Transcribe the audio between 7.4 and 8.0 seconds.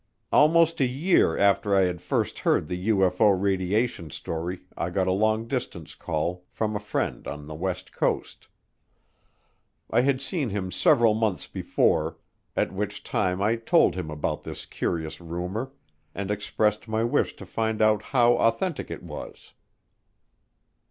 the west